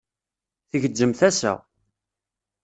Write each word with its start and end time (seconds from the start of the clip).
tgezzem 0.69 1.11
tasa. 1.19 1.53